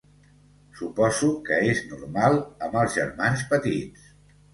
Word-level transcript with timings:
Suposo 0.77 1.27
que 1.49 1.59
és 1.73 1.81
normal, 1.91 2.37
amb 2.69 2.79
els 2.85 2.95
germans 3.01 3.45
petits. 3.53 4.09